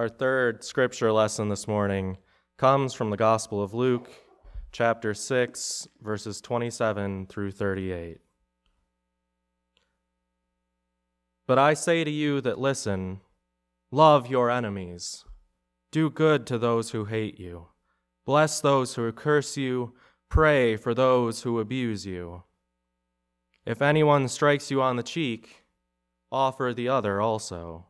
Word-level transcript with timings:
Our 0.00 0.08
third 0.08 0.64
scripture 0.64 1.12
lesson 1.12 1.50
this 1.50 1.68
morning 1.68 2.16
comes 2.56 2.94
from 2.94 3.10
the 3.10 3.18
Gospel 3.18 3.62
of 3.62 3.74
Luke, 3.74 4.10
chapter 4.72 5.12
6, 5.12 5.88
verses 6.00 6.40
27 6.40 7.26
through 7.26 7.50
38. 7.50 8.16
But 11.46 11.58
I 11.58 11.74
say 11.74 12.02
to 12.02 12.10
you 12.10 12.40
that 12.40 12.58
listen, 12.58 13.20
love 13.90 14.26
your 14.26 14.50
enemies, 14.50 15.26
do 15.92 16.08
good 16.08 16.46
to 16.46 16.56
those 16.56 16.92
who 16.92 17.04
hate 17.04 17.38
you, 17.38 17.66
bless 18.24 18.58
those 18.58 18.94
who 18.94 19.12
curse 19.12 19.58
you, 19.58 19.92
pray 20.30 20.78
for 20.78 20.94
those 20.94 21.42
who 21.42 21.60
abuse 21.60 22.06
you. 22.06 22.44
If 23.66 23.82
anyone 23.82 24.28
strikes 24.28 24.70
you 24.70 24.80
on 24.80 24.96
the 24.96 25.02
cheek, 25.02 25.66
offer 26.32 26.72
the 26.72 26.88
other 26.88 27.20
also. 27.20 27.89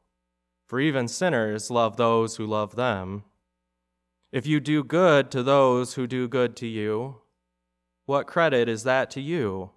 For 0.71 0.79
even 0.79 1.09
sinners 1.09 1.69
love 1.69 1.97
those 1.97 2.37
who 2.37 2.45
love 2.45 2.77
them. 2.77 3.25
If 4.31 4.47
you 4.47 4.61
do 4.61 4.85
good 4.85 5.29
to 5.31 5.43
those 5.43 5.95
who 5.95 6.07
do 6.07 6.29
good 6.29 6.55
to 6.55 6.65
you, 6.65 7.17
what 8.05 8.25
credit 8.25 8.69
is 8.69 8.83
that 8.83 9.11
to 9.11 9.19
you? 9.19 9.71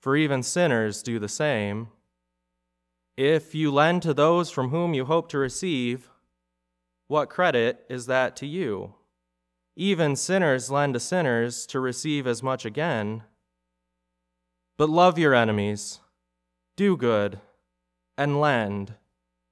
For 0.00 0.16
even 0.16 0.42
sinners 0.42 1.04
do 1.04 1.20
the 1.20 1.28
same. 1.28 1.90
If 3.16 3.54
you 3.54 3.70
lend 3.70 4.02
to 4.02 4.12
those 4.12 4.50
from 4.50 4.70
whom 4.70 4.94
you 4.94 5.04
hope 5.04 5.28
to 5.28 5.38
receive, 5.38 6.10
what 7.06 7.30
credit 7.30 7.86
is 7.88 8.06
that 8.06 8.34
to 8.38 8.48
you? 8.48 8.94
Even 9.76 10.16
sinners 10.16 10.72
lend 10.72 10.94
to 10.94 10.98
sinners 10.98 11.66
to 11.66 11.78
receive 11.78 12.26
as 12.26 12.42
much 12.42 12.64
again. 12.64 13.22
But 14.76 14.90
love 14.90 15.20
your 15.20 15.34
enemies, 15.34 16.00
do 16.74 16.96
good, 16.96 17.38
and 18.18 18.40
lend, 18.40 18.94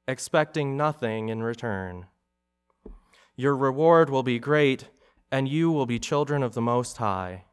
expecting 0.07 0.77
nothing 0.77 1.29
in 1.29 1.43
return. 1.43 2.07
Your 3.37 3.57
reward 3.57 4.11
will 4.11 4.23
be 4.23 4.39
great, 4.39 4.89
and 5.31 5.49
you 5.49 5.71
will 5.71 5.87
be 5.87 5.99
children 5.99 6.43
of 6.43 6.55
the 6.55 6.61
Most 6.61 6.99
High. 6.99 7.45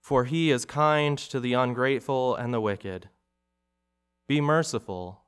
For 0.00 0.24
he 0.24 0.50
is 0.50 0.64
kind 0.64 1.18
to 1.18 1.40
the 1.40 1.52
ungrateful 1.52 2.36
and 2.36 2.54
the 2.54 2.60
wicked. 2.60 3.08
Be 4.28 4.40
merciful, 4.40 5.22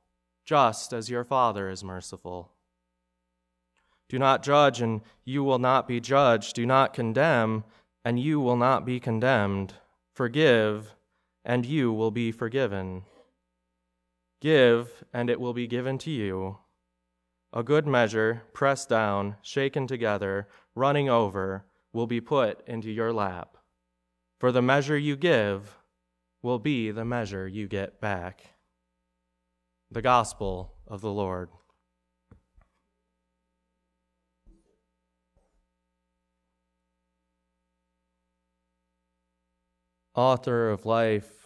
just 0.45 0.93
as 0.93 1.09
your 1.09 1.23
Father 1.23 1.69
is 1.69 1.83
merciful. 1.83 2.53
Do 4.07 4.17
not 4.17 4.41
judge, 4.41 4.81
and 4.81 5.01
you 5.23 5.43
will 5.43 5.59
not 5.59 5.87
be 5.87 5.99
judged. 5.99 6.55
Do 6.55 6.65
not 6.65 6.93
condemn, 6.93 7.63
and 8.03 8.19
you 8.19 8.39
will 8.39 8.57
not 8.57 8.85
be 8.85 8.99
condemned. 8.99 9.75
Forgive, 10.13 10.95
and 11.45 11.65
you 11.65 11.93
will 11.93 12.11
be 12.11 12.31
forgiven. 12.31 13.03
Give, 14.41 15.03
and 15.13 15.29
it 15.29 15.39
will 15.39 15.53
be 15.53 15.67
given 15.67 15.97
to 15.99 16.11
you. 16.11 16.59
A 17.51 17.63
good 17.63 17.87
measure, 17.87 18.43
pressed 18.53 18.89
down, 18.89 19.35
shaken 19.41 19.87
together, 19.87 20.47
running 20.75 21.09
over, 21.09 21.65
will 21.91 22.07
be 22.07 22.21
put 22.21 22.65
into 22.67 22.91
your 22.91 23.11
lap. 23.11 23.57
For 24.39 24.51
the 24.51 24.61
measure 24.61 24.97
you 24.97 25.17
give 25.17 25.77
will 26.41 26.59
be 26.59 26.91
the 26.91 27.03
measure 27.03 27.47
you 27.47 27.67
get 27.67 27.99
back. 27.99 28.55
The 29.91 30.01
Gospel 30.01 30.75
of 30.87 31.01
the 31.01 31.11
Lord. 31.11 31.49
Author 40.15 40.69
of 40.69 40.85
life, 40.85 41.38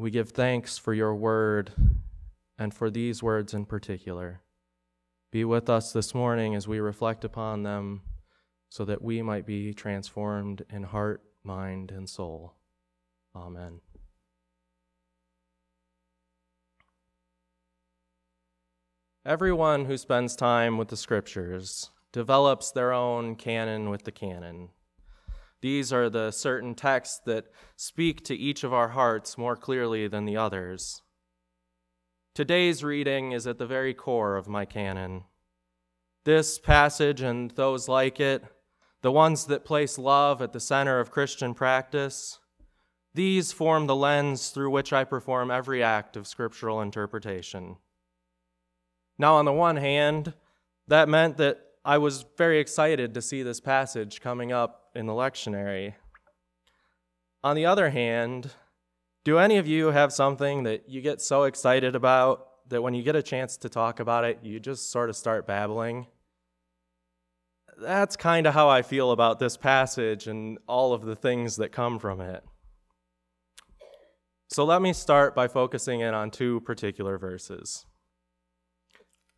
we 0.00 0.10
give 0.10 0.30
thanks 0.30 0.78
for 0.78 0.94
your 0.94 1.14
word 1.14 1.72
and 2.58 2.72
for 2.72 2.90
these 2.90 3.22
words 3.22 3.52
in 3.52 3.66
particular. 3.66 4.40
Be 5.30 5.44
with 5.44 5.68
us 5.68 5.92
this 5.92 6.14
morning 6.14 6.54
as 6.54 6.66
we 6.66 6.80
reflect 6.80 7.22
upon 7.22 7.64
them 7.64 8.00
so 8.70 8.86
that 8.86 9.02
we 9.02 9.20
might 9.20 9.44
be 9.44 9.74
transformed 9.74 10.64
in 10.70 10.84
heart, 10.84 11.22
mind, 11.44 11.90
and 11.90 12.08
soul. 12.08 12.54
Amen. 13.36 13.80
Everyone 19.26 19.84
who 19.84 19.98
spends 19.98 20.34
time 20.34 20.78
with 20.78 20.88
the 20.88 20.96
scriptures 20.96 21.90
develops 22.10 22.70
their 22.70 22.94
own 22.94 23.36
canon 23.36 23.90
with 23.90 24.04
the 24.04 24.12
canon. 24.12 24.70
These 25.62 25.92
are 25.92 26.08
the 26.08 26.30
certain 26.30 26.74
texts 26.74 27.20
that 27.26 27.46
speak 27.76 28.24
to 28.24 28.34
each 28.34 28.64
of 28.64 28.72
our 28.72 28.88
hearts 28.88 29.36
more 29.36 29.56
clearly 29.56 30.08
than 30.08 30.24
the 30.24 30.36
others. 30.36 31.02
Today's 32.34 32.82
reading 32.82 33.32
is 33.32 33.46
at 33.46 33.58
the 33.58 33.66
very 33.66 33.92
core 33.92 34.36
of 34.36 34.48
my 34.48 34.64
canon. 34.64 35.24
This 36.24 36.58
passage 36.58 37.20
and 37.20 37.50
those 37.52 37.88
like 37.88 38.20
it, 38.20 38.42
the 39.02 39.12
ones 39.12 39.46
that 39.46 39.64
place 39.64 39.98
love 39.98 40.40
at 40.40 40.52
the 40.52 40.60
center 40.60 41.00
of 41.00 41.10
Christian 41.10 41.54
practice, 41.54 42.38
these 43.14 43.52
form 43.52 43.86
the 43.86 43.96
lens 43.96 44.50
through 44.50 44.70
which 44.70 44.92
I 44.92 45.04
perform 45.04 45.50
every 45.50 45.82
act 45.82 46.16
of 46.16 46.26
scriptural 46.26 46.80
interpretation. 46.80 47.76
Now, 49.18 49.34
on 49.34 49.44
the 49.44 49.52
one 49.52 49.76
hand, 49.76 50.32
that 50.88 51.08
meant 51.08 51.36
that 51.38 51.60
I 51.84 51.98
was 51.98 52.24
very 52.38 52.60
excited 52.60 53.12
to 53.14 53.22
see 53.22 53.42
this 53.42 53.60
passage 53.60 54.20
coming 54.20 54.52
up 54.52 54.79
in 54.94 55.06
the 55.06 55.12
lectionary. 55.12 55.94
On 57.42 57.56
the 57.56 57.66
other 57.66 57.90
hand, 57.90 58.52
do 59.24 59.38
any 59.38 59.56
of 59.56 59.66
you 59.66 59.88
have 59.88 60.12
something 60.12 60.64
that 60.64 60.88
you 60.88 61.00
get 61.00 61.20
so 61.20 61.44
excited 61.44 61.94
about 61.94 62.46
that 62.68 62.82
when 62.82 62.94
you 62.94 63.02
get 63.02 63.16
a 63.16 63.22
chance 63.22 63.56
to 63.58 63.68
talk 63.68 64.00
about 64.00 64.24
it, 64.24 64.40
you 64.42 64.60
just 64.60 64.90
sort 64.90 65.10
of 65.10 65.16
start 65.16 65.46
babbling? 65.46 66.06
That's 67.78 68.16
kind 68.16 68.46
of 68.46 68.54
how 68.54 68.68
I 68.68 68.82
feel 68.82 69.10
about 69.10 69.38
this 69.38 69.56
passage 69.56 70.26
and 70.26 70.58
all 70.66 70.92
of 70.92 71.02
the 71.02 71.16
things 71.16 71.56
that 71.56 71.72
come 71.72 71.98
from 71.98 72.20
it. 72.20 72.44
So 74.48 74.64
let 74.64 74.82
me 74.82 74.92
start 74.92 75.34
by 75.34 75.48
focusing 75.48 76.00
in 76.00 76.12
on 76.12 76.30
two 76.30 76.60
particular 76.60 77.18
verses. 77.18 77.86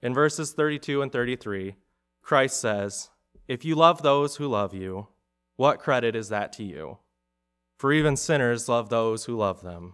In 0.01 0.15
verses 0.15 0.53
32 0.53 1.03
and 1.03 1.13
33, 1.13 1.77
Christ 2.23 2.61
says, 2.61 3.11
If 3.47 3.65
you 3.65 3.75
love 3.75 4.03
those 4.03 4.37
who 4.37 4.49
love 4.49 4.75
you, 4.75 5.09
what 5.63 5.79
credit 5.79 6.17
is 6.17 6.29
that 6.29 6.53
to 6.53 6.65
you? 6.65 6.99
For 7.79 7.93
even 7.93 8.17
sinners 8.17 8.69
love 8.69 8.89
those 8.89 9.27
who 9.27 9.37
love 9.37 9.63
them. 9.63 9.93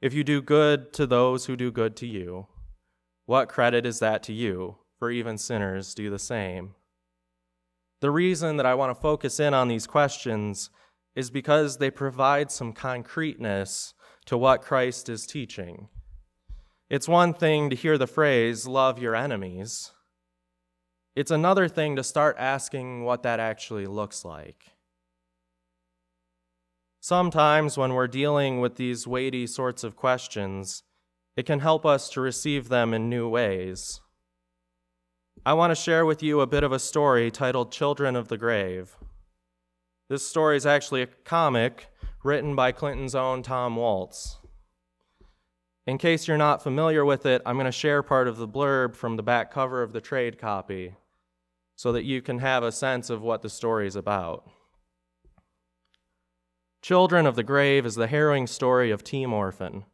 If 0.00 0.14
you 0.14 0.24
do 0.24 0.40
good 0.40 0.94
to 0.94 1.06
those 1.06 1.44
who 1.44 1.56
do 1.56 1.70
good 1.70 1.94
to 1.96 2.06
you, 2.06 2.46
what 3.26 3.50
credit 3.50 3.84
is 3.84 3.98
that 3.98 4.22
to 4.22 4.32
you? 4.32 4.78
For 4.98 5.10
even 5.10 5.36
sinners 5.36 5.92
do 5.92 6.08
the 6.08 6.18
same. 6.18 6.74
The 8.00 8.10
reason 8.10 8.56
that 8.56 8.64
I 8.64 8.74
want 8.74 8.96
to 8.96 9.02
focus 9.02 9.38
in 9.38 9.52
on 9.52 9.68
these 9.68 9.86
questions 9.86 10.70
is 11.14 11.28
because 11.28 11.76
they 11.76 11.90
provide 11.90 12.50
some 12.50 12.72
concreteness 12.72 13.92
to 14.24 14.38
what 14.38 14.62
Christ 14.62 15.10
is 15.10 15.26
teaching. 15.26 15.90
It's 16.88 17.06
one 17.06 17.34
thing 17.34 17.68
to 17.68 17.76
hear 17.76 17.98
the 17.98 18.06
phrase, 18.06 18.66
love 18.66 18.98
your 18.98 19.14
enemies. 19.14 19.92
It's 21.14 21.30
another 21.30 21.68
thing 21.68 21.96
to 21.96 22.02
start 22.02 22.36
asking 22.38 23.04
what 23.04 23.22
that 23.22 23.38
actually 23.38 23.86
looks 23.86 24.24
like. 24.24 24.72
Sometimes, 27.00 27.76
when 27.76 27.92
we're 27.92 28.08
dealing 28.08 28.60
with 28.60 28.76
these 28.76 29.06
weighty 29.06 29.46
sorts 29.46 29.84
of 29.84 29.94
questions, 29.94 30.84
it 31.36 31.44
can 31.44 31.60
help 31.60 31.84
us 31.84 32.08
to 32.10 32.22
receive 32.22 32.70
them 32.70 32.94
in 32.94 33.10
new 33.10 33.28
ways. 33.28 34.00
I 35.44 35.52
want 35.52 35.70
to 35.72 35.74
share 35.74 36.06
with 36.06 36.22
you 36.22 36.40
a 36.40 36.46
bit 36.46 36.64
of 36.64 36.72
a 36.72 36.78
story 36.78 37.30
titled 37.30 37.72
Children 37.72 38.16
of 38.16 38.28
the 38.28 38.38
Grave. 38.38 38.96
This 40.08 40.26
story 40.26 40.56
is 40.56 40.64
actually 40.64 41.02
a 41.02 41.08
comic 41.08 41.88
written 42.24 42.54
by 42.54 42.72
Clinton's 42.72 43.14
own 43.14 43.42
Tom 43.42 43.76
Waltz. 43.76 44.38
In 45.86 45.98
case 45.98 46.26
you're 46.26 46.38
not 46.38 46.62
familiar 46.62 47.04
with 47.04 47.26
it, 47.26 47.42
I'm 47.44 47.56
going 47.56 47.66
to 47.66 47.72
share 47.72 48.02
part 48.02 48.28
of 48.28 48.38
the 48.38 48.48
blurb 48.48 48.94
from 48.94 49.16
the 49.16 49.22
back 49.22 49.50
cover 49.50 49.82
of 49.82 49.92
the 49.92 50.00
trade 50.00 50.38
copy 50.38 50.94
so 51.82 51.90
that 51.90 52.04
you 52.04 52.22
can 52.22 52.38
have 52.38 52.62
a 52.62 52.70
sense 52.70 53.10
of 53.10 53.22
what 53.22 53.42
the 53.42 53.50
story 53.50 53.88
is 53.88 53.96
about. 53.96 54.48
Children 56.80 57.26
of 57.26 57.34
the 57.34 57.42
Grave 57.42 57.84
is 57.84 57.96
the 57.96 58.06
harrowing 58.06 58.46
story 58.46 58.92
of 58.92 59.02
Team 59.02 59.32
Orphan, 59.32 59.84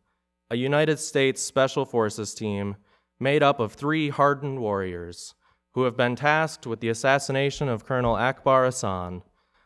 a 0.50 0.56
United 0.56 0.98
States 0.98 1.42
Special 1.42 1.86
Forces 1.86 2.34
team 2.34 2.76
made 3.18 3.42
up 3.42 3.58
of 3.58 3.72
three 3.72 4.10
hardened 4.10 4.58
warriors 4.58 5.34
who 5.72 5.84
have 5.84 5.96
been 5.96 6.14
tasked 6.14 6.66
with 6.66 6.80
the 6.80 6.90
assassination 6.90 7.70
of 7.70 7.86
Colonel 7.86 8.16
Akbar 8.16 8.66
Ahsan, 8.66 9.22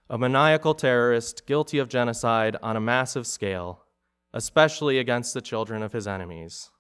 a 0.09 0.17
maniacal 0.17 0.77
terrorist 0.77 1.45
guilty 1.45 1.79
of 1.79 1.89
genocide 1.89 2.57
on 2.63 2.77
a 2.77 2.81
massive 2.81 3.27
scale, 3.27 3.83
especially 4.33 5.01
against 5.01 5.35
the 5.35 5.41
children 5.41 5.83
of 5.83 5.93
his 5.93 6.07
enemies. 6.07 6.71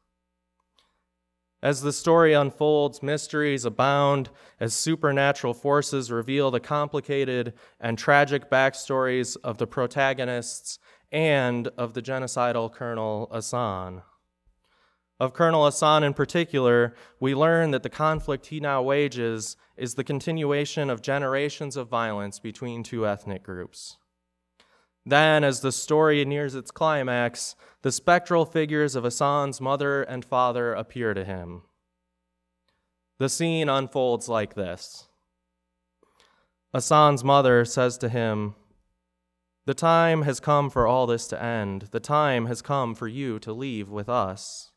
As 1.62 1.82
the 1.82 1.92
story 1.92 2.32
unfolds, 2.32 3.04
mysteries 3.04 3.64
abound 3.64 4.30
as 4.58 4.74
supernatural 4.74 5.54
forces 5.54 6.10
reveal 6.10 6.50
the 6.50 6.58
complicated 6.58 7.52
and 7.78 7.96
tragic 7.96 8.50
backstories 8.50 9.36
of 9.44 9.58
the 9.58 9.66
protagonists 9.68 10.80
and 11.12 11.68
of 11.78 11.94
the 11.94 12.02
genocidal 12.02 12.72
Colonel 12.72 13.28
Ahsan. 13.32 14.02
Of 15.20 15.34
Colonel 15.34 15.62
Ahsan 15.62 16.02
in 16.02 16.14
particular, 16.14 16.96
we 17.20 17.32
learn 17.32 17.70
that 17.70 17.84
the 17.84 17.88
conflict 17.88 18.46
he 18.46 18.58
now 18.58 18.82
wages 18.82 19.56
is 19.76 19.94
the 19.94 20.02
continuation 20.02 20.90
of 20.90 21.00
generations 21.00 21.76
of 21.76 21.86
violence 21.86 22.40
between 22.40 22.82
two 22.82 23.06
ethnic 23.06 23.44
groups. 23.44 23.98
Then, 25.04 25.42
as 25.42 25.60
the 25.60 25.72
story 25.72 26.24
nears 26.24 26.54
its 26.54 26.70
climax, 26.70 27.56
the 27.82 27.90
spectral 27.90 28.44
figures 28.44 28.94
of 28.94 29.04
Ahsan's 29.04 29.60
mother 29.60 30.02
and 30.02 30.24
father 30.24 30.72
appear 30.72 31.12
to 31.14 31.24
him. 31.24 31.62
The 33.18 33.28
scene 33.28 33.68
unfolds 33.68 34.28
like 34.28 34.54
this 34.54 35.08
Ahsan's 36.74 37.22
mother 37.22 37.64
says 37.64 37.98
to 37.98 38.08
him, 38.08 38.54
The 39.66 39.74
time 39.74 40.22
has 40.22 40.40
come 40.40 40.70
for 40.70 40.86
all 40.86 41.06
this 41.06 41.26
to 41.28 41.42
end. 41.42 41.88
The 41.90 42.00
time 42.00 42.46
has 42.46 42.62
come 42.62 42.94
for 42.94 43.08
you 43.08 43.38
to 43.40 43.52
leave 43.52 43.88
with 43.88 44.08
us. 44.08 44.70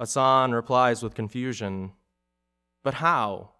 Ahsan 0.00 0.54
replies 0.54 1.02
with 1.02 1.14
confusion, 1.14 1.92
But 2.82 2.94
how? 2.94 3.50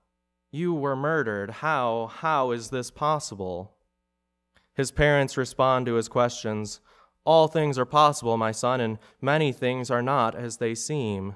You 0.51 0.75
were 0.75 0.97
murdered. 0.97 1.51
How? 1.51 2.11
How 2.13 2.51
is 2.51 2.71
this 2.71 2.91
possible? 2.91 3.77
His 4.81 4.91
parents 4.91 5.37
respond 5.37 5.85
to 5.85 5.97
his 5.97 6.09
questions 6.09 6.81
All 7.27 7.49
things 7.49 7.79
are 7.79 7.85
possible, 7.85 8.39
my 8.39 8.51
son, 8.51 8.81
and 8.81 8.99
many 9.21 9.53
things 9.53 9.91
are 9.91 10.01
not 10.01 10.35
as 10.35 10.57
they 10.57 10.75
seem. 10.75 11.35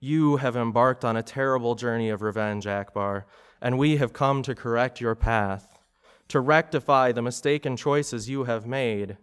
You 0.00 0.38
have 0.38 0.56
embarked 0.56 1.04
on 1.04 1.16
a 1.16 1.22
terrible 1.22 1.76
journey 1.76 2.10
of 2.10 2.20
revenge, 2.20 2.66
Akbar, 2.66 3.26
and 3.60 3.78
we 3.78 3.98
have 3.98 4.12
come 4.12 4.42
to 4.42 4.56
correct 4.56 5.00
your 5.00 5.14
path, 5.14 5.78
to 6.26 6.40
rectify 6.40 7.12
the 7.12 7.22
mistaken 7.22 7.76
choices 7.76 8.28
you 8.28 8.42
have 8.42 8.66
made. 8.66 9.18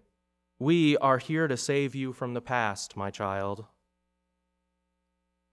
We 0.58 0.96
are 1.00 1.18
here 1.18 1.50
to 1.50 1.58
save 1.58 1.94
you 1.94 2.14
from 2.14 2.36
the 2.36 2.42
past, 2.42 2.96
my 2.96 3.12
child. 3.12 3.66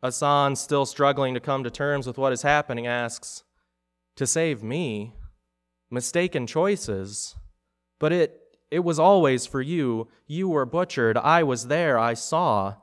Ahsan, 0.05 0.57
still 0.57 0.87
struggling 0.87 1.35
to 1.35 1.41
come 1.41 1.65
to 1.65 1.71
terms 1.71 2.07
with 2.07 2.17
what 2.17 2.33
is 2.33 2.43
happening, 2.43 2.87
asks, 2.87 3.43
To 4.15 4.25
save 4.25 4.63
me? 4.63 5.17
Mistaken 5.91 6.47
choices? 6.47 7.35
But 8.03 8.13
it, 8.13 8.59
it 8.69 8.81
was 8.81 8.99
always 8.99 9.47
for 9.47 9.63
you. 9.63 10.09
You 10.27 10.49
were 10.49 10.67
butchered. 10.67 11.17
I 11.17 11.45
was 11.45 11.69
there. 11.69 12.01
I 12.01 12.15
saw. 12.15 12.75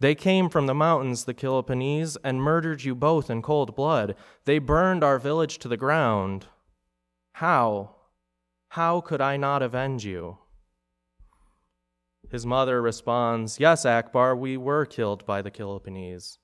They 0.00 0.14
came 0.14 0.50
from 0.50 0.66
the 0.66 0.74
mountains, 0.74 1.24
the 1.24 1.32
Kilopanese, 1.32 2.18
and 2.22 2.42
murdered 2.42 2.84
you 2.84 2.94
both 2.94 3.30
in 3.30 3.40
cold 3.40 3.74
blood. 3.74 4.14
They 4.44 4.58
burned 4.58 5.02
our 5.02 5.18
village 5.18 5.56
to 5.60 5.68
the 5.68 5.78
ground. 5.78 6.48
How? 7.32 7.94
How 8.68 9.00
could 9.00 9.22
I 9.22 9.38
not 9.38 9.62
avenge 9.62 10.04
you? 10.04 10.36
His 12.28 12.44
mother 12.44 12.82
responds, 12.82 13.58
Yes, 13.58 13.86
Akbar, 13.86 14.36
we 14.36 14.58
were 14.58 14.84
killed 14.84 15.24
by 15.24 15.40
the 15.40 15.50
Kilopanese. 15.50 16.38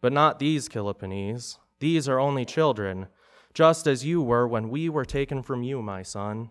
But 0.00 0.12
not 0.12 0.38
these 0.38 0.68
Kilopanese. 0.68 1.58
These 1.80 2.08
are 2.08 2.20
only 2.20 2.44
children, 2.44 3.08
just 3.52 3.88
as 3.88 4.04
you 4.04 4.22
were 4.22 4.46
when 4.46 4.68
we 4.68 4.88
were 4.88 5.04
taken 5.04 5.42
from 5.42 5.64
you, 5.64 5.82
my 5.82 6.04
son. 6.04 6.50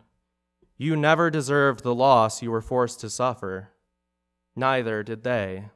You 0.78 0.96
never 0.96 1.30
deserved 1.30 1.84
the 1.84 1.96
loss 1.96 2.42
you 2.42 2.52
were 2.52 2.62
forced 2.62 3.00
to 3.02 3.10
suffer. 3.10 3.70
Neither 4.56 5.04
did 5.04 5.24
they. 5.24 5.70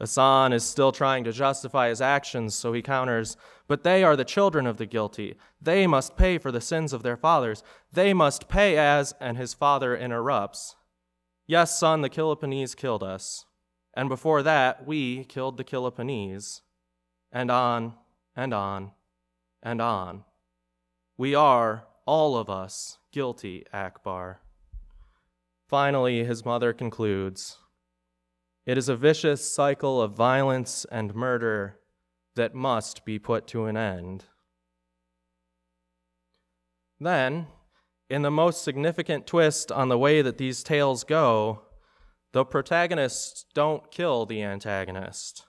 Ahsan 0.00 0.52
is 0.52 0.64
still 0.64 0.92
trying 0.92 1.24
to 1.24 1.32
justify 1.32 1.88
his 1.88 2.00
actions, 2.00 2.54
so 2.54 2.72
he 2.72 2.82
counters, 2.82 3.36
But 3.66 3.84
they 3.84 4.04
are 4.04 4.16
the 4.16 4.24
children 4.24 4.66
of 4.66 4.76
the 4.76 4.86
guilty. 4.86 5.36
They 5.60 5.86
must 5.86 6.16
pay 6.16 6.36
for 6.38 6.52
the 6.52 6.60
sins 6.60 6.92
of 6.92 7.02
their 7.02 7.16
fathers. 7.16 7.62
They 7.92 8.12
must 8.12 8.48
pay 8.48 8.76
as, 8.76 9.14
and 9.20 9.38
his 9.38 9.54
father 9.54 9.96
interrupts. 9.96 10.76
Yes, 11.46 11.78
son, 11.78 12.02
the 12.02 12.08
Kilopanese 12.08 12.74
killed 12.74 13.02
us. 13.02 13.46
And 13.94 14.08
before 14.08 14.42
that, 14.42 14.86
we 14.86 15.24
killed 15.24 15.56
the 15.56 15.64
Kilopanese 15.64 16.62
and 17.30 17.50
on 17.50 17.94
and 18.34 18.52
on 18.52 18.90
and 19.62 19.80
on. 19.80 20.24
We 21.16 21.34
are, 21.34 21.86
all 22.06 22.36
of 22.36 22.50
us, 22.50 22.98
guilty, 23.14 23.64
Akbar. 23.72 24.40
Finally, 25.68 26.24
his 26.24 26.44
mother 26.44 26.72
concludes 26.72 27.58
It 28.66 28.76
is 28.76 28.88
a 28.88 28.96
vicious 28.96 29.48
cycle 29.48 30.02
of 30.02 30.16
violence 30.16 30.84
and 30.90 31.14
murder 31.14 31.78
that 32.34 32.56
must 32.56 33.04
be 33.04 33.20
put 33.20 33.46
to 33.46 33.66
an 33.66 33.76
end. 33.76 34.24
Then, 36.98 37.46
in 38.10 38.22
the 38.22 38.32
most 38.32 38.64
significant 38.64 39.28
twist 39.28 39.70
on 39.70 39.88
the 39.88 39.98
way 39.98 40.20
that 40.20 40.38
these 40.38 40.64
tales 40.64 41.04
go, 41.04 41.62
the 42.32 42.44
protagonists 42.44 43.46
don't 43.54 43.92
kill 43.92 44.26
the 44.26 44.42
antagonist. 44.42 45.46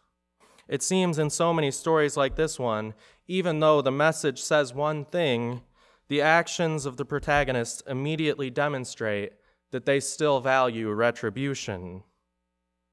It 0.67 0.83
seems 0.83 1.17
in 1.17 1.31
so 1.31 1.51
many 1.51 1.71
stories 1.71 2.15
like 2.15 2.35
this 2.35 2.59
one, 2.59 2.93
even 3.27 3.59
though 3.59 3.81
the 3.81 3.91
message 3.91 4.39
says 4.39 4.71
one 4.71 5.03
thing, 5.05 5.63
the 6.07 6.21
actions 6.21 6.85
of 6.85 6.97
the 6.97 7.05
protagonists 7.05 7.81
immediately 7.87 8.49
demonstrate 8.49 9.33
that 9.71 9.85
they 9.85 9.99
still 9.99 10.39
value 10.39 10.91
retribution. 10.91 12.03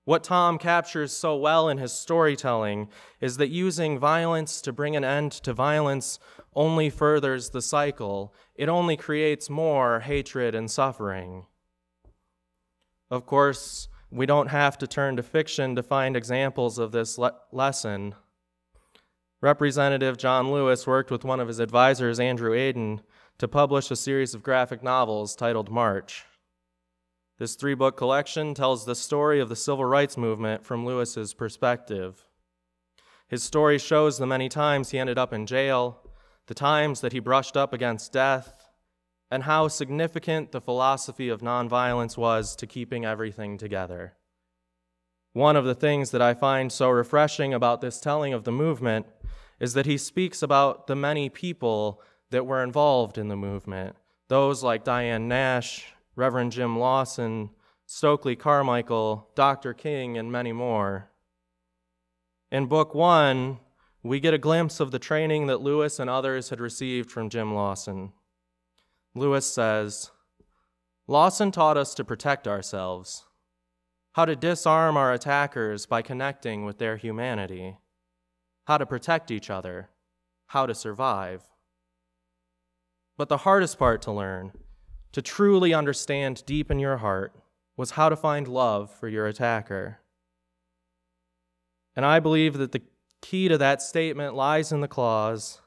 What 0.05 0.25
Tom 0.25 0.59
captures 0.59 1.13
so 1.13 1.37
well 1.37 1.69
in 1.69 1.79
his 1.79 1.93
storytelling 1.93 2.89
is 3.21 3.37
that 3.37 3.51
using 3.51 4.01
violence 4.01 4.61
to 4.63 4.73
bring 4.73 4.97
an 4.97 5.05
end 5.05 5.31
to 5.33 5.53
violence 5.53 6.19
only 6.55 6.91
furthers 6.91 7.51
the 7.51 7.63
cycle. 7.63 8.35
It 8.57 8.69
only 8.69 8.97
creates 8.97 9.49
more 9.49 10.01
hatred 10.01 10.57
and 10.57 10.69
suffering. 10.69 11.47
Of 13.11 13.27
course, 13.27 13.89
we 14.11 14.27
don't 14.27 14.49
have 14.49 14.77
to 14.79 14.87
turn 14.87 15.17
to 15.17 15.23
fiction 15.23 15.77
to 15.77 15.83
find 15.83 16.17
examples 16.17 16.79
of 16.79 16.91
this 16.91 17.17
le- 17.17 17.37
lesson. 17.53 18.15
Representative 19.43 20.19
John 20.19 20.53
Lewis 20.53 20.87
worked 20.87 21.11
with 21.11 21.25
one 21.25 21.41
of 21.41 21.49
his 21.49 21.59
advisors, 21.59 22.21
Andrew 22.21 22.53
Aydin, 22.53 23.01
to 23.39 23.49
publish 23.49 23.91
a 23.91 23.97
series 23.97 24.35
of 24.35 24.43
graphic 24.45 24.85
novels 24.85 25.35
titled 25.35 25.69
March. 25.69 26.25
This 27.39 27.57
three 27.57 27.75
book 27.75 27.97
collection 27.97 28.55
tells 28.55 28.85
the 28.85 28.95
story 28.95 29.41
of 29.41 29.49
the 29.49 29.57
civil 29.57 29.85
rights 29.85 30.17
movement 30.17 30.65
from 30.65 30.87
Lewis's 30.87 31.35
perspective. 31.35 32.29
His 33.27 33.43
story 33.43 33.79
shows 33.79 34.17
the 34.17 34.29
many 34.29 34.49
times 34.49 34.91
he 34.91 35.01
ended 35.01 35.19
up 35.19 35.33
in 35.33 35.47
jail, 35.47 36.09
the 36.47 36.55
times 36.55 37.01
that 37.01 37.13
he 37.13 37.19
brushed 37.19 37.57
up 37.57 37.73
against 37.73 38.13
death, 38.13 38.69
and 39.29 39.43
how 39.43 39.67
significant 39.67 40.53
the 40.53 40.61
philosophy 40.61 41.29
of 41.29 41.41
nonviolence 41.41 42.17
was 42.17 42.55
to 42.55 42.67
keeping 42.69 43.05
everything 43.05 43.59
together. 43.59 44.13
One 45.33 45.57
of 45.57 45.65
the 45.65 45.75
things 45.75 46.13
that 46.13 46.23
I 46.23 46.33
find 46.33 46.71
so 46.71 46.91
refreshing 46.91 47.53
about 47.53 47.81
this 47.81 47.99
telling 47.99 48.33
of 48.35 48.45
the 48.45 48.53
movement 48.53 49.07
is 49.63 49.75
that 49.75 49.87
he 49.87 49.97
speaks 49.97 50.43
about 50.43 50.89
the 50.89 50.97
many 50.97 51.29
people 51.29 52.03
that 52.31 52.45
were 52.45 52.65
involved 52.65 53.17
in 53.17 53.29
the 53.29 53.37
movement, 53.37 53.95
those 54.27 54.65
like 54.65 54.83
Diane 54.83 55.29
Nash, 55.29 55.95
Reverend 56.17 56.51
Jim 56.51 56.77
Lawson, 56.77 57.51
Stokely 57.87 58.35
Carmichael, 58.35 59.31
Dr. 59.37 59.73
King, 59.73 60.19
and 60.19 60.33
many 60.33 60.51
more. 60.51 61.11
In 62.51 62.67
Book 62.67 62.93
One, 62.93 63.61
we 64.03 64.19
get 64.19 64.35
a 64.35 64.39
glimpse 64.39 64.81
of 64.81 64.91
the 64.91 64.99
training 64.99 65.47
that 65.47 65.61
Lewis 65.61 66.01
and 66.01 66.11
others 66.11 66.49
had 66.49 66.59
received 66.59 67.09
from 67.09 67.31
Jim 67.31 67.55
Lawson. 67.55 68.13
Lewis 69.15 69.47
says 69.47 70.11
Lawson 71.07 71.53
taught 71.53 71.77
us 71.77 71.95
to 71.95 72.03
protect 72.03 72.49
ourselves, 72.49 73.27
how 74.15 74.25
to 74.25 74.35
disarm 74.35 74.97
our 74.97 75.13
attackers 75.13 75.87
by 75.87 76.03
connecting 76.03 76.65
with 76.65 76.79
their 76.79 76.97
humanity, 76.97 77.77
how 78.65 78.79
to 78.79 78.87
protect 78.87 79.31
each 79.31 79.51
other, 79.51 79.91
how 80.47 80.67
to 80.67 80.75
survive. 80.75 81.43
But 83.17 83.29
the 83.29 83.39
hardest 83.39 83.79
part 83.79 84.03
to 84.03 84.13
learn, 84.13 84.53
to 85.13 85.23
truly 85.23 85.75
understand 85.75 86.45
deep 86.47 86.71
in 86.71 86.79
your 86.79 86.99
heart, 86.99 87.35
was 87.77 87.93
how 87.93 88.09
to 88.09 88.17
find 88.17 88.47
love 88.49 88.91
for 88.91 89.09
your 89.09 89.27
attacker. 89.27 89.99
And 91.95 92.07
I 92.07 92.21
believe 92.21 92.59
that 92.59 92.73
the 92.73 92.83
key 93.21 93.49
to 93.49 93.59
that 93.59 93.83
statement 93.83 94.35
lies 94.35 94.73
in 94.73 94.81
the 94.81 94.89
clause 94.89 95.61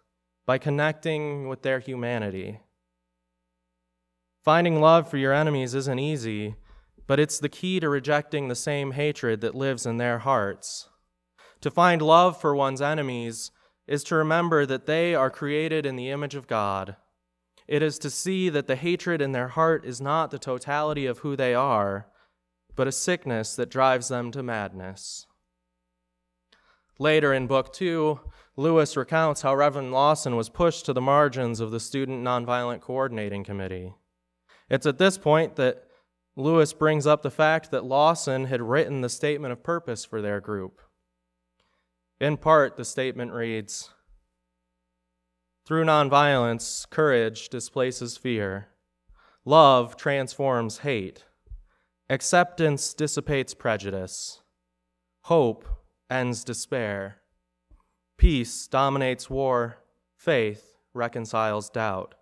by 0.46 0.58
connecting 0.58 1.48
with 1.48 1.62
their 1.62 1.80
humanity. 1.80 2.60
Finding 4.44 4.80
love 4.80 5.10
for 5.10 5.18
your 5.18 5.34
enemies 5.34 5.74
isn't 5.74 6.00
easy, 6.00 6.56
but 7.08 7.20
it's 7.20 7.40
the 7.40 7.50
key 7.50 7.80
to 7.80 7.90
rejecting 7.90 8.48
the 8.48 8.56
same 8.56 8.92
hatred 8.92 9.42
that 9.42 9.56
lives 9.56 9.86
in 9.86 9.98
their 9.98 10.20
hearts. 10.20 10.90
To 11.66 11.72
find 11.72 12.00
love 12.00 12.40
for 12.40 12.56
one's 12.56 12.80
enemies 12.80 13.50
is 13.88 14.04
to 14.04 14.16
remember 14.16 14.68
that 14.68 14.86
they 14.86 15.16
are 15.16 15.32
created 15.32 15.84
in 15.84 15.96
the 15.96 16.12
image 16.12 16.36
of 16.36 16.46
God. 16.46 16.96
It 17.68 17.82
is 17.82 17.98
to 17.98 18.12
see 18.12 18.50
that 18.50 18.68
the 18.68 18.76
hatred 18.76 19.20
in 19.20 19.32
their 19.32 19.48
heart 19.48 19.84
is 19.84 20.00
not 20.00 20.30
the 20.30 20.38
totality 20.38 21.08
of 21.08 21.18
who 21.18 21.36
they 21.36 21.56
are, 21.56 22.06
but 22.76 22.88
a 22.88 22.92
sickness 22.92 23.56
that 23.56 23.72
drives 23.72 24.10
them 24.10 24.30
to 24.34 24.44
madness. 24.44 25.26
Later 27.00 27.34
in 27.34 27.48
Book 27.48 27.74
2, 27.74 28.20
Lewis 28.56 28.96
recounts 28.96 29.42
how 29.42 29.56
Reverend 29.56 29.92
Lawson 29.92 30.36
was 30.36 30.50
pushed 30.50 30.86
to 30.86 30.94
the 30.94 31.02
margins 31.02 31.60
of 31.60 31.72
the 31.72 31.80
Student 31.80 32.24
Nonviolent 32.24 32.82
Coordinating 32.82 33.44
Committee. 33.44 33.96
It's 34.70 34.86
at 34.86 35.00
this 35.00 35.18
point 35.18 35.56
that 35.56 35.88
Lewis 36.36 36.74
brings 36.74 37.08
up 37.08 37.24
the 37.24 37.32
fact 37.32 37.72
that 37.72 37.84
Lawson 37.84 38.46
had 38.46 38.62
written 38.62 39.02
the 39.02 39.10
statement 39.10 39.52
of 39.52 39.64
purpose 39.64 40.06
for 40.06 40.22
their 40.22 40.40
group. 40.40 40.80
In 42.20 42.38
part, 42.38 42.78
the 42.78 42.86
statement 42.86 43.34
reads 43.34 43.90
Through 45.66 45.84
nonviolence, 45.84 46.90
courage 46.90 47.50
displaces 47.50 48.16
fear, 48.16 48.70
love 49.44 49.98
transforms 49.98 50.80
hate, 50.80 51.26
acceptance 52.10 52.94
dissipates 52.94 53.54
prejudice, 53.54 54.42
hope 55.24 55.68
ends 56.10 56.46
despair. 56.46 57.18
Peace 58.18 58.68
dominates 58.68 59.30
war, 59.30 59.80
faith 60.16 60.78
reconciles 60.94 61.70
doubt. 61.70 62.16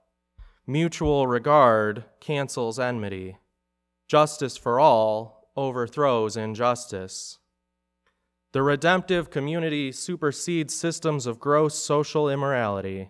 Mutual 0.66 1.28
regard 1.28 2.06
cancels 2.20 2.80
enmity. 2.80 3.38
Justice 4.08 4.58
for 4.58 4.80
all 4.80 5.52
overthrows 5.56 6.36
injustice. 6.36 7.38
The 8.54 8.62
redemptive 8.62 9.32
community 9.32 9.92
supersedes 9.92 10.76
systems 10.76 11.26
of 11.26 11.40
gross 11.40 11.74
social 11.74 12.30
immorality. 12.30 13.10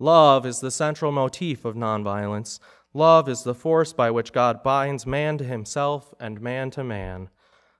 Love 0.00 0.44
is 0.44 0.58
the 0.58 0.72
central 0.72 1.12
motif 1.12 1.64
of 1.64 1.76
nonviolence. 1.76 2.58
Love 2.92 3.28
is 3.28 3.44
the 3.44 3.54
force 3.54 3.92
by 3.92 4.10
which 4.10 4.32
God 4.32 4.64
binds 4.64 5.06
man 5.06 5.38
to 5.38 5.44
himself 5.44 6.12
and 6.18 6.40
man 6.40 6.72
to 6.72 6.82
man. 6.82 7.28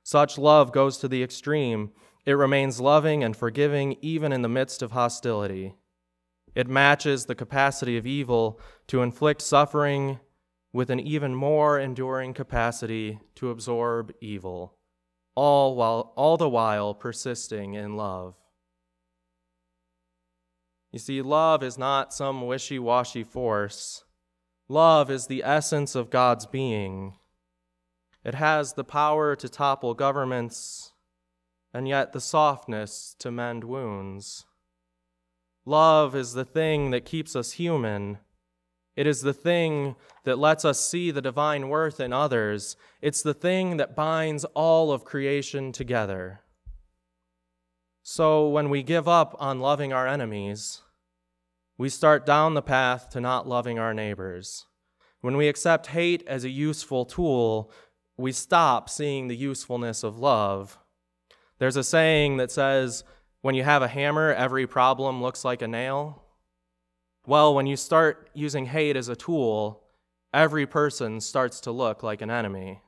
Such 0.05 0.39
love 0.39 0.71
goes 0.71 0.99
to 0.99 1.09
the 1.09 1.25
extreme 1.25 1.91
it 2.25 2.35
remains 2.35 2.81
loving 2.81 3.25
and 3.25 3.37
forgiving 3.37 3.97
even 4.01 4.31
in 4.31 4.43
the 4.43 4.49
midst 4.49 4.83
of 4.83 4.93
hostility. 4.93 5.75
It 6.55 6.69
matches 6.69 7.25
the 7.25 7.35
capacity 7.35 7.97
of 7.97 8.07
evil 8.07 8.61
to 8.89 9.03
inflict 9.03 9.43
suffering 9.43 10.21
with 10.73 10.91
an 10.91 11.01
even 11.01 11.35
more 11.35 11.81
enduring 11.81 12.35
capacity 12.35 13.19
to 13.37 13.51
absorb 13.51 14.13
evil, 14.21 14.77
all, 15.41 15.75
while, 15.75 16.13
all 16.17 16.37
the 16.37 16.51
while 16.51 16.93
persisting 16.93 17.73
in 17.73 17.97
love. 17.97 18.35
You 20.93 20.99
see, 20.99 21.23
love 21.23 21.63
is 21.63 21.79
not 21.79 22.13
some 22.13 22.47
wishy 22.47 22.79
washy 22.79 23.25
force. 23.25 24.05
Love 24.69 25.11
is 25.11 25.29
the 25.29 25.43
essence 25.43 25.95
of 25.95 26.11
God's 26.11 26.45
being. 26.45 27.15
It 28.23 28.35
has 28.35 28.75
the 28.75 28.85
power 28.85 29.35
to 29.35 29.49
topple 29.49 29.95
governments 29.95 30.93
and 31.73 31.89
yet 31.89 32.13
the 32.13 32.21
softness 32.21 33.17
to 33.21 33.31
mend 33.31 33.65
wounds. 33.65 34.45
Love 35.65 36.15
is 36.15 36.35
the 36.35 36.45
thing 36.45 36.91
that 36.91 37.07
keeps 37.07 37.35
us 37.35 37.53
human. 37.53 38.19
It 38.97 39.07
is 39.07 39.23
the 39.23 39.33
thing 39.33 39.97
that 40.25 40.39
lets 40.39 40.65
us 40.65 40.81
see 40.81 41.11
the 41.11 41.23
divine 41.23 41.69
worth 41.69 42.01
in 42.01 42.13
others. 42.13 42.77
It's 43.01 43.23
the 43.23 43.35
thing 43.35 43.77
that 43.79 43.97
binds 43.97 44.45
all 44.55 44.93
of 44.93 45.05
creation 45.05 45.73
together. 45.73 46.41
So 48.03 48.49
when 48.49 48.71
we 48.71 48.83
give 48.83 49.09
up 49.09 49.37
on 49.39 49.61
loving 49.61 49.93
our 49.93 50.07
enemies, 50.07 50.83
we 51.79 51.89
start 51.89 52.27
down 52.27 52.55
the 52.55 52.63
path 52.63 53.09
to 53.11 53.21
not 53.21 53.49
loving 53.49 53.79
our 53.79 53.95
neighbors. 53.95 54.67
When 55.21 55.37
we 55.37 55.49
accept 55.49 55.89
hate 55.89 56.23
as 56.27 56.45
a 56.45 56.51
useful 56.51 57.05
tool, 57.05 57.71
we 58.17 58.33
stop 58.33 58.91
seeing 58.91 59.29
the 59.29 59.37
usefulness 59.37 60.03
of 60.03 60.19
love 60.19 60.79
there's 61.61 61.77
a 61.77 61.85
saying 61.85 62.39
that 62.39 62.51
says, 62.51 63.05
when 63.43 63.55
you 63.55 63.63
have 63.63 63.83
a 63.83 63.89
hammer, 63.89 64.33
every 64.33 64.67
problem 64.67 65.23
looks 65.23 65.45
like 65.45 65.63
a 65.63 65.69
nail. 65.69 66.25
Well, 67.27 67.55
when 67.55 67.67
you 67.67 67.77
start 67.77 68.31
using 68.33 68.67
hate 68.67 68.97
as 68.97 69.09
a 69.09 69.17
tool, 69.17 69.83
every 70.33 70.67
person 70.67 71.21
starts 71.21 71.61
to 71.61 71.71
look 71.71 72.03
like 72.03 72.23
an 72.23 72.31
enemy. 72.31 72.81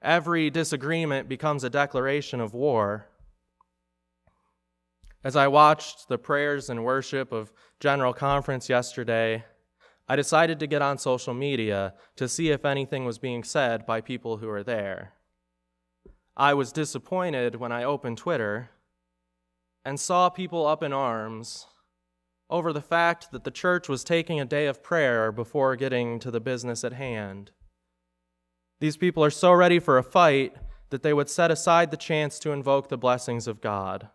Every 0.00 0.50
disagreement 0.50 1.28
becomes 1.28 1.64
a 1.64 1.70
declaration 1.70 2.40
of 2.40 2.54
war. 2.54 3.08
As 5.24 5.34
I 5.34 5.48
watched 5.48 6.08
the 6.08 6.18
prayers 6.18 6.70
and 6.70 6.84
worship 6.84 7.32
of 7.32 7.52
General 7.80 8.14
Conference 8.14 8.68
yesterday, 8.68 9.44
I 10.08 10.14
decided 10.14 10.60
to 10.60 10.68
get 10.68 10.80
on 10.80 10.96
social 10.96 11.34
media 11.34 11.94
to 12.16 12.28
see 12.28 12.50
if 12.50 12.64
anything 12.64 13.04
was 13.04 13.18
being 13.18 13.42
said 13.42 13.84
by 13.84 14.00
people 14.00 14.36
who 14.36 14.46
were 14.46 14.62
there. 14.62 15.14
I 16.36 16.54
was 16.54 16.70
disappointed 16.70 17.56
when 17.56 17.72
I 17.72 17.82
opened 17.82 18.18
Twitter 18.18 18.70
and 19.84 19.98
saw 19.98 20.28
people 20.28 20.64
up 20.66 20.84
in 20.84 20.92
arms 20.92 21.66
over 22.50 22.72
the 22.72 22.80
fact 22.80 23.30
that 23.32 23.44
the 23.44 23.50
church 23.50 23.88
was 23.88 24.04
taking 24.04 24.40
a 24.40 24.44
day 24.44 24.66
of 24.66 24.82
prayer 24.82 25.30
before 25.30 25.76
getting 25.76 26.18
to 26.18 26.30
the 26.30 26.40
business 26.40 26.84
at 26.84 26.92
hand. 26.92 27.50
These 28.80 28.96
people 28.96 29.24
are 29.24 29.30
so 29.30 29.52
ready 29.52 29.78
for 29.78 29.98
a 29.98 30.02
fight 30.02 30.56
that 30.90 31.02
they 31.02 31.12
would 31.12 31.28
set 31.28 31.50
aside 31.50 31.90
the 31.90 31.96
chance 31.96 32.38
to 32.38 32.52
invoke 32.52 32.88
the 32.88 32.96
blessings 32.96 33.46
of 33.46 33.60
God. 33.60 34.08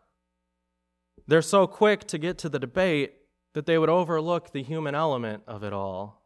They're 1.28 1.42
so 1.42 1.68
quick 1.68 2.06
to 2.08 2.18
get 2.18 2.38
to 2.40 2.50
the 2.50 2.60
debate 2.60 3.14
that 3.54 3.66
they 3.66 3.78
would 3.78 3.90
overlook 3.90 4.52
the 4.52 4.64
human 4.64 4.96
element 4.96 5.44
of 5.48 5.64
it 5.64 5.74
all. 5.74 6.24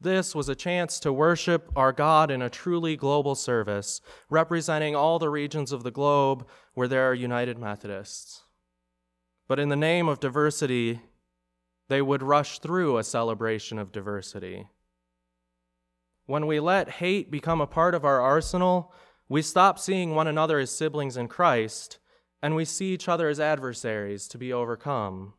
This 0.00 0.34
was 0.34 0.48
a 0.48 0.54
chance 0.54 1.00
to 1.00 1.12
worship 1.12 1.70
our 1.74 1.92
God 1.92 2.30
in 2.30 2.42
a 2.42 2.50
truly 2.50 2.96
global 2.96 3.34
service, 3.34 4.00
representing 4.28 4.94
all 4.94 5.18
the 5.18 5.30
regions 5.30 5.72
of 5.72 5.84
the 5.84 5.90
globe 5.90 6.46
where 6.74 6.88
there 6.88 7.08
are 7.08 7.14
United 7.14 7.58
Methodists. 7.58 8.42
But 9.48 9.58
in 9.58 9.68
the 9.68 9.76
name 9.76 10.08
of 10.08 10.20
diversity, 10.20 11.00
they 11.88 12.02
would 12.02 12.22
rush 12.22 12.58
through 12.58 12.98
a 12.98 13.04
celebration 13.04 13.78
of 13.78 13.92
diversity. 13.92 14.68
When 16.26 16.46
we 16.46 16.58
let 16.58 16.90
hate 16.90 17.30
become 17.30 17.60
a 17.60 17.66
part 17.66 17.94
of 17.94 18.04
our 18.04 18.20
arsenal, 18.20 18.92
we 19.28 19.42
stop 19.42 19.78
seeing 19.78 20.14
one 20.14 20.26
another 20.26 20.58
as 20.58 20.70
siblings 20.70 21.16
in 21.16 21.28
Christ, 21.28 21.98
and 22.42 22.56
we 22.56 22.64
see 22.64 22.92
each 22.92 23.08
other 23.08 23.28
as 23.28 23.38
adversaries 23.38 24.26
to 24.28 24.38
be 24.38 24.52
overcome. 24.52 25.34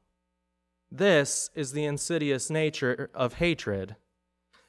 This 0.89 1.49
is 1.53 1.73
the 1.73 1.83
insidious 1.83 2.49
nature 2.49 3.09
of 3.13 3.35
hatred. 3.35 3.97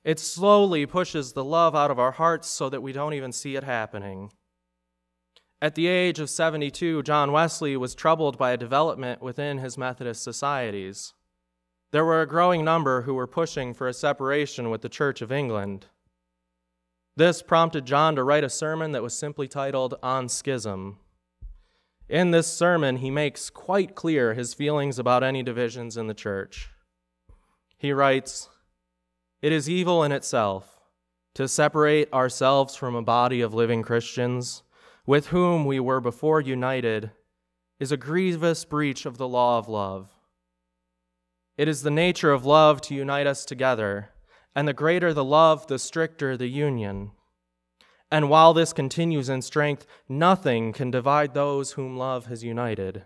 It 0.02 0.18
slowly 0.18 0.86
pushes 0.86 1.32
the 1.32 1.44
love 1.44 1.76
out 1.76 1.92
of 1.92 1.98
our 1.98 2.12
hearts 2.12 2.48
so 2.48 2.68
that 2.68 2.82
we 2.82 2.92
don't 2.92 3.14
even 3.14 3.30
see 3.30 3.54
it 3.54 3.62
happening. 3.62 4.32
At 5.60 5.74
the 5.74 5.88
age 5.88 6.20
of 6.20 6.30
72, 6.30 7.02
John 7.02 7.32
Wesley 7.32 7.76
was 7.76 7.96
troubled 7.96 8.38
by 8.38 8.52
a 8.52 8.56
development 8.56 9.20
within 9.20 9.58
his 9.58 9.76
Methodist 9.76 10.22
societies. 10.22 11.14
There 11.90 12.04
were 12.04 12.22
a 12.22 12.28
growing 12.28 12.64
number 12.64 13.02
who 13.02 13.14
were 13.14 13.26
pushing 13.26 13.74
for 13.74 13.88
a 13.88 13.92
separation 13.92 14.70
with 14.70 14.82
the 14.82 14.88
Church 14.88 15.20
of 15.20 15.32
England. 15.32 15.86
This 17.16 17.42
prompted 17.42 17.86
John 17.86 18.14
to 18.14 18.22
write 18.22 18.44
a 18.44 18.48
sermon 18.48 18.92
that 18.92 19.02
was 19.02 19.18
simply 19.18 19.48
titled 19.48 19.94
On 20.00 20.28
Schism. 20.28 20.98
In 22.08 22.30
this 22.30 22.46
sermon, 22.46 22.98
he 22.98 23.10
makes 23.10 23.50
quite 23.50 23.96
clear 23.96 24.34
his 24.34 24.54
feelings 24.54 24.98
about 24.98 25.24
any 25.24 25.42
divisions 25.42 25.96
in 25.96 26.06
the 26.06 26.14
church. 26.14 26.70
He 27.76 27.92
writes, 27.92 28.48
it 29.42 29.52
is 29.52 29.68
evil 29.68 30.04
in 30.04 30.12
itself 30.12 30.78
to 31.34 31.48
separate 31.48 32.12
ourselves 32.12 32.76
from 32.76 32.94
a 32.94 33.02
body 33.02 33.40
of 33.40 33.54
living 33.54 33.82
Christians 33.82 34.62
with 35.08 35.28
whom 35.28 35.64
we 35.64 35.80
were 35.80 36.02
before 36.02 36.38
united 36.38 37.10
is 37.80 37.90
a 37.90 37.96
grievous 37.96 38.66
breach 38.66 39.06
of 39.06 39.16
the 39.16 39.26
law 39.26 39.56
of 39.56 39.66
love. 39.66 40.10
It 41.56 41.66
is 41.66 41.80
the 41.80 41.90
nature 41.90 42.30
of 42.30 42.44
love 42.44 42.82
to 42.82 42.94
unite 42.94 43.26
us 43.26 43.46
together, 43.46 44.10
and 44.54 44.68
the 44.68 44.74
greater 44.74 45.14
the 45.14 45.24
love, 45.24 45.66
the 45.66 45.78
stricter 45.78 46.36
the 46.36 46.48
union. 46.48 47.12
And 48.10 48.28
while 48.28 48.52
this 48.52 48.74
continues 48.74 49.30
in 49.30 49.40
strength, 49.40 49.86
nothing 50.10 50.74
can 50.74 50.90
divide 50.90 51.32
those 51.32 51.72
whom 51.72 51.96
love 51.96 52.26
has 52.26 52.44
united. 52.44 53.04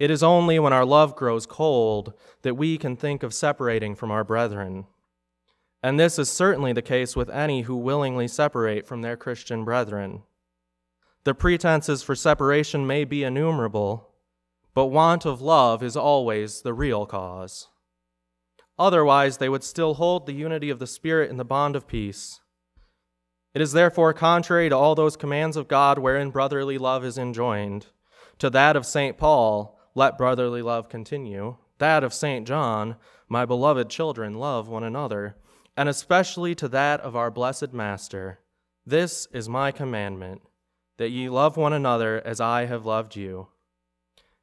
It 0.00 0.10
is 0.10 0.24
only 0.24 0.58
when 0.58 0.72
our 0.72 0.84
love 0.84 1.14
grows 1.14 1.46
cold 1.46 2.12
that 2.42 2.56
we 2.56 2.76
can 2.76 2.96
think 2.96 3.22
of 3.22 3.32
separating 3.32 3.94
from 3.94 4.10
our 4.10 4.24
brethren. 4.24 4.86
And 5.80 6.00
this 6.00 6.18
is 6.18 6.28
certainly 6.28 6.72
the 6.72 6.82
case 6.82 7.14
with 7.14 7.30
any 7.30 7.62
who 7.62 7.76
willingly 7.76 8.26
separate 8.26 8.84
from 8.84 9.02
their 9.02 9.16
Christian 9.16 9.64
brethren. 9.64 10.24
The 11.28 11.34
pretenses 11.34 12.02
for 12.02 12.14
separation 12.14 12.86
may 12.86 13.04
be 13.04 13.22
innumerable, 13.22 14.14
but 14.72 14.86
want 14.86 15.26
of 15.26 15.42
love 15.42 15.82
is 15.82 15.94
always 15.94 16.62
the 16.62 16.72
real 16.72 17.04
cause. 17.04 17.68
Otherwise, 18.78 19.36
they 19.36 19.50
would 19.50 19.62
still 19.62 19.92
hold 19.92 20.24
the 20.24 20.32
unity 20.32 20.70
of 20.70 20.78
the 20.78 20.86
Spirit 20.86 21.30
in 21.30 21.36
the 21.36 21.44
bond 21.44 21.76
of 21.76 21.86
peace. 21.86 22.40
It 23.52 23.60
is 23.60 23.72
therefore 23.72 24.14
contrary 24.14 24.70
to 24.70 24.74
all 24.74 24.94
those 24.94 25.18
commands 25.18 25.58
of 25.58 25.68
God 25.68 25.98
wherein 25.98 26.30
brotherly 26.30 26.78
love 26.78 27.04
is 27.04 27.18
enjoined, 27.18 27.88
to 28.38 28.48
that 28.48 28.74
of 28.74 28.86
St. 28.86 29.18
Paul 29.18 29.78
let 29.94 30.16
brotherly 30.16 30.62
love 30.62 30.88
continue. 30.88 31.58
That 31.76 32.02
of 32.02 32.14
St. 32.14 32.48
John, 32.48 32.96
my 33.28 33.44
beloved 33.44 33.90
children, 33.90 34.38
love 34.38 34.66
one 34.66 34.82
another, 34.82 35.36
and 35.76 35.90
especially 35.90 36.54
to 36.54 36.68
that 36.68 37.02
of 37.02 37.14
our 37.14 37.30
blessed 37.30 37.74
Master. 37.74 38.38
This 38.86 39.28
is 39.30 39.46
my 39.46 39.70
commandment, 39.72 40.40
that 40.98 41.10
ye 41.10 41.28
love 41.28 41.56
one 41.56 41.72
another 41.72 42.20
as 42.24 42.40
I 42.40 42.66
have 42.66 42.84
loved 42.84 43.16
you. 43.16 43.48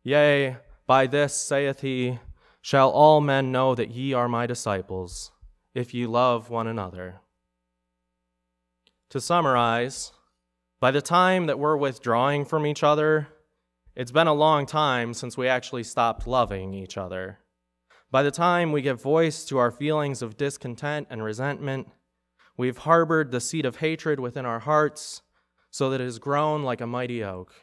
Yea, 0.04 0.58
by 0.88 1.06
this, 1.06 1.36
saith 1.36 1.82
he, 1.82 2.20
shall 2.62 2.90
all 2.90 3.22
men 3.22 3.52
know 3.52 3.76
that 3.76 3.92
ye 3.92 4.14
are 4.14 4.28
my 4.28 4.48
disciples, 4.48 5.32
if 5.74 5.94
ye 5.94 6.08
love 6.08 6.50
one 6.50 6.66
another. 6.66 7.22
To 9.10 9.22
summarize, 9.22 10.14
by 10.80 10.92
the 10.92 11.02
time 11.02 11.46
that 11.46 11.60
we're 11.60 11.78
withdrawing 11.78 12.46
from 12.46 12.66
each 12.66 12.84
other, 12.84 13.28
it's 13.96 14.12
been 14.12 14.28
a 14.28 14.34
long 14.34 14.66
time 14.66 15.14
since 15.14 15.38
we 15.38 15.48
actually 15.48 15.84
stopped 15.84 16.28
loving 16.28 16.74
each 16.74 16.98
other. 16.98 17.40
By 18.12 18.24
the 18.24 18.32
time 18.32 18.72
we 18.72 18.82
give 18.82 19.02
voice 19.02 19.46
to 19.46 19.58
our 19.58 19.72
feelings 19.72 20.22
of 20.22 20.38
discontent 20.38 21.08
and 21.10 21.24
resentment, 21.24 21.90
we've 22.56 22.80
harbored 22.80 23.32
the 23.32 23.42
seed 23.42 23.66
of 23.66 23.78
hatred 23.78 24.20
within 24.20 24.46
our 24.46 24.60
hearts 24.60 25.22
so 25.76 25.90
that 25.90 26.00
it 26.00 26.06
has 26.06 26.20
grown 26.20 26.64
like 26.64 26.80
a 26.80 26.88
mighty 26.88 27.22
oak. 27.22 27.54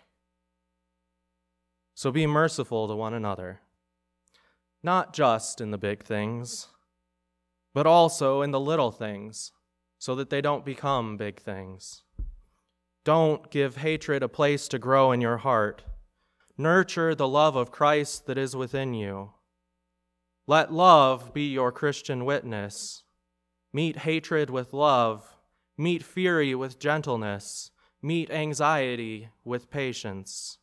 So 1.94 2.10
be 2.10 2.26
merciful 2.26 2.86
to 2.86 2.94
one 2.94 3.14
another, 3.14 3.62
not 4.82 5.14
just 5.14 5.62
in 5.62 5.70
the 5.70 5.78
big 5.78 6.04
things, 6.04 6.66
but 7.72 7.86
also 7.86 8.42
in 8.42 8.50
the 8.50 8.60
little 8.60 8.90
things, 8.90 9.52
so 9.96 10.14
that 10.16 10.28
they 10.28 10.42
don't 10.42 10.62
become 10.62 11.16
big 11.16 11.40
things. 11.40 12.02
Don't 13.02 13.50
give 13.50 13.78
hatred 13.78 14.22
a 14.22 14.28
place 14.28 14.68
to 14.68 14.78
grow 14.78 15.10
in 15.10 15.22
your 15.22 15.38
heart 15.38 15.82
Nurture 16.58 17.14
the 17.14 17.26
love 17.26 17.56
of 17.56 17.70
Christ 17.70 18.26
that 18.26 18.36
is 18.36 18.54
within 18.54 18.92
you. 18.92 19.30
Let 20.46 20.70
love 20.70 21.32
be 21.32 21.50
your 21.50 21.72
Christian 21.72 22.26
witness. 22.26 23.04
Meet 23.72 24.00
hatred 24.00 24.50
with 24.50 24.74
love. 24.74 25.34
Meet 25.78 26.02
fury 26.02 26.54
with 26.54 26.78
gentleness. 26.78 27.70
Meet 28.02 28.30
anxiety 28.32 29.28
with 29.44 29.70
patience. 29.70 30.58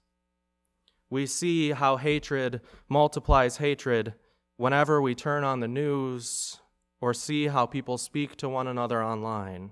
We 1.10 1.26
see 1.26 1.72
how 1.72 1.96
hatred 1.96 2.60
multiplies 2.90 3.58
hatred 3.58 4.14
whenever 4.58 5.02
we 5.02 5.16
turn 5.16 5.46
on 5.46 5.62
the 5.62 5.68
news 5.68 6.60
or 7.00 7.14
see 7.14 7.48
how 7.48 7.66
people 7.66 7.98
speak 7.98 8.36
to 8.36 8.50
one 8.50 8.68
another 8.68 9.02
online. 9.02 9.72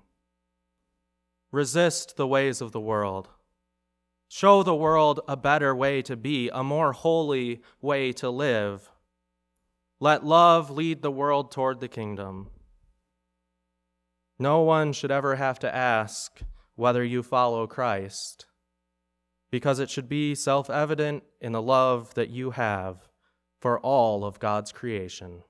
Resist 1.52 2.16
the 2.16 2.26
ways 2.26 2.62
of 2.62 2.72
the 2.72 2.80
world. 2.80 3.28
Show 4.30 4.64
the 4.64 4.76
world 4.76 5.20
a 5.28 5.36
better 5.36 5.76
way 5.76 6.02
to 6.04 6.16
be, 6.16 6.50
a 6.50 6.64
more 6.64 6.94
holy 6.94 7.62
way 7.82 8.14
to 8.14 8.30
live. 8.30 8.90
Let 10.00 10.26
love 10.26 10.70
lead 10.70 11.02
the 11.02 11.12
world 11.12 11.52
toward 11.52 11.82
the 11.82 11.88
kingdom. 11.88 12.50
No 14.40 14.62
one 14.62 14.94
should 14.94 15.12
ever 15.12 15.36
have 15.36 15.60
to 15.60 15.76
ask 15.76 16.42
whether 16.78 17.04
you 17.04 17.22
follow 17.22 17.68
Christ, 17.68 18.46
because 19.52 19.80
it 19.80 19.90
should 19.90 20.08
be 20.08 20.34
self 20.34 20.70
evident 20.70 21.24
in 21.42 21.52
the 21.52 21.62
love 21.62 22.14
that 22.14 22.30
you 22.30 22.52
have 22.52 23.10
for 23.60 23.80
all 23.80 24.24
of 24.24 24.40
God's 24.40 24.72
creation. 24.72 25.44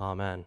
Amen. 0.00 0.46